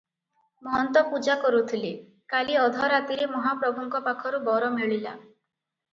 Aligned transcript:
ମହନ୍ତ 0.67 1.03
ପୂଜା 1.09 1.35
କରୁଥିଲେ, 1.43 1.91
କାଲି 2.35 2.57
ଅଧରାତିରେ 2.63 3.29
ମହାପ୍ରଭୁଙ୍କ 3.37 4.03
ପାଖରୁ 4.11 4.41
ବର 4.49 4.73
ମିଳିଲା। 4.79 5.15